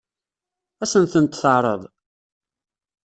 [0.83, 1.81] Ad sen-tent-teɛṛeḍ?